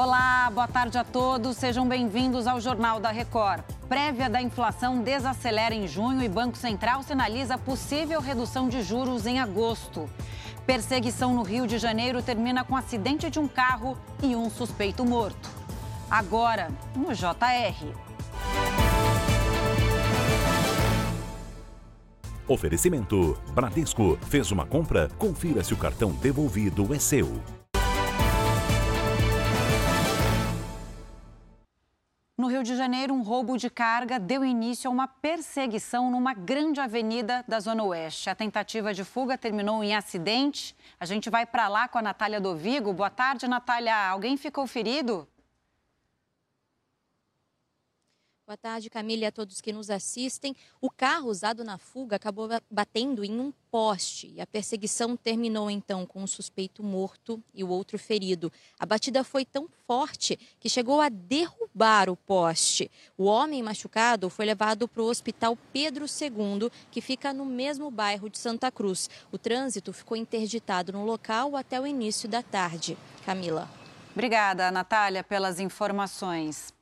[0.00, 1.56] Olá, boa tarde a todos.
[1.56, 3.64] Sejam bem-vindos ao Jornal da Record.
[3.88, 9.40] Prévia da inflação desacelera em junho e Banco Central sinaliza possível redução de juros em
[9.40, 10.08] agosto.
[10.64, 15.50] Perseguição no Rio de Janeiro termina com acidente de um carro e um suspeito morto.
[16.08, 17.92] Agora, no JR.
[22.46, 25.08] Oferecimento: Bradesco fez uma compra?
[25.18, 27.57] Confira se o cartão devolvido é seu.
[32.38, 36.78] No Rio de Janeiro, um roubo de carga deu início a uma perseguição numa grande
[36.78, 38.30] avenida da Zona Oeste.
[38.30, 40.76] A tentativa de fuga terminou em acidente.
[41.00, 42.92] A gente vai para lá com a Natália Dovigo.
[42.92, 43.92] Boa tarde, Natália.
[44.08, 45.26] Alguém ficou ferido?
[48.48, 50.56] Boa tarde, Camila, e a todos que nos assistem.
[50.80, 56.06] O carro usado na fuga acabou batendo em um poste e a perseguição terminou então
[56.06, 58.50] com um suspeito morto e o outro ferido.
[58.80, 62.90] A batida foi tão forte que chegou a derrubar o poste.
[63.18, 68.30] O homem machucado foi levado para o Hospital Pedro II, que fica no mesmo bairro
[68.30, 69.10] de Santa Cruz.
[69.30, 72.96] O trânsito ficou interditado no local até o início da tarde.
[73.26, 73.68] Camila.
[74.14, 76.72] Obrigada, Natália, pelas informações.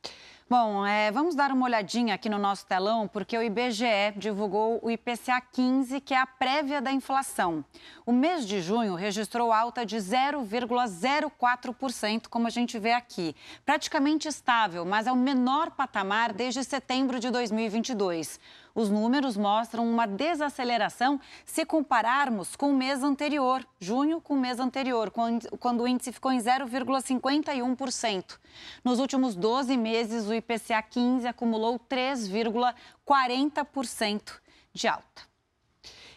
[0.49, 4.89] Bom, é, vamos dar uma olhadinha aqui no nosso telão, porque o IBGE divulgou o
[4.89, 7.65] IPCA 15, que é a prévia da inflação.
[8.05, 13.35] O mês de junho registrou alta de 0,04%, como a gente vê aqui.
[13.65, 18.39] Praticamente estável, mas é o menor patamar desde setembro de 2022.
[18.77, 24.59] Os números mostram uma desaceleração se compararmos com o mês anterior, junho com o mês
[24.59, 25.11] anterior,
[25.59, 28.37] quando o índice ficou em 0,51%.
[28.83, 34.33] Nos últimos 12 meses, o IPCA 15 acumulou 3,40%
[34.71, 35.23] de alta.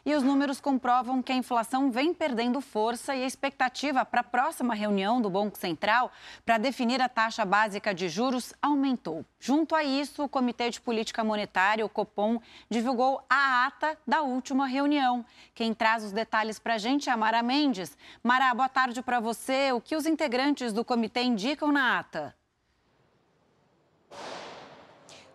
[0.04, 4.24] E os números comprovam que a inflação vem perdendo força e a expectativa para a
[4.24, 6.10] próxima reunião do Banco Central
[6.44, 9.24] para definir a taxa básica de juros aumentou.
[9.38, 12.40] Junto a isso, o Comitê de Política Monetária, o Copom,
[12.70, 15.24] divulgou a ata da última reunião.
[15.54, 17.96] Quem traz os detalhes para a gente é a Mara Mendes.
[18.22, 19.72] Mara, boa tarde para você.
[19.72, 22.34] O que os integrantes do comitê indicam na ata?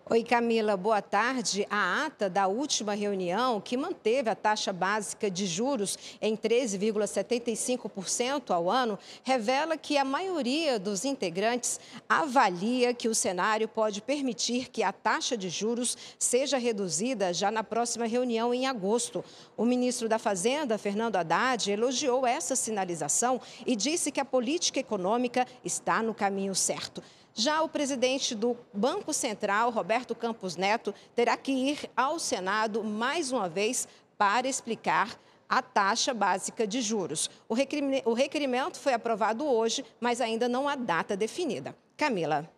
[0.08, 1.66] Oi, Camila, boa tarde.
[1.68, 8.70] A ata da última reunião, que manteve a taxa básica de juros em 13,75% ao
[8.70, 14.94] ano, revela que a maioria dos integrantes avalia que o cenário pode permitir que a
[14.94, 19.26] taxa de juros seja reduzida já na próxima reunião em agosto.
[19.58, 25.48] O ministro da Fazenda, Fernando Haddad, elogiou essa sinalização e disse que a política econômica
[25.64, 27.02] está no caminho certo.
[27.38, 33.30] Já o presidente do Banco Central, Roberto Campos Neto, terá que ir ao Senado mais
[33.30, 35.20] uma vez para explicar
[35.50, 37.30] a taxa básica de juros.
[37.50, 41.76] O requerimento foi aprovado hoje, mas ainda não há data definida.
[41.98, 42.50] Camila.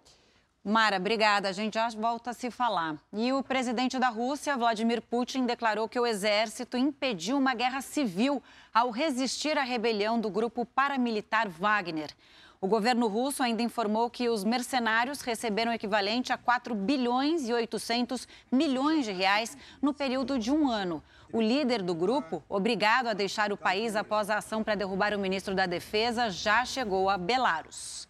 [0.63, 1.49] Mara, obrigada.
[1.49, 2.97] A gente já volta a se falar.
[3.11, 8.43] E o presidente da Rússia, Vladimir Putin, declarou que o exército impediu uma guerra civil
[8.71, 12.11] ao resistir à rebelião do grupo paramilitar Wagner.
[12.59, 17.53] O governo russo ainda informou que os mercenários receberam o equivalente a 4 bilhões e
[17.53, 21.03] 800 milhões de reais no período de um ano.
[21.31, 25.19] O líder do grupo, obrigado a deixar o país após a ação para derrubar o
[25.19, 28.07] ministro da Defesa, já chegou a Belarus.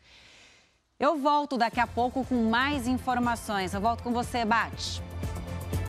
[0.98, 3.74] Eu volto daqui a pouco com mais informações.
[3.74, 5.02] Eu volto com você, Bate.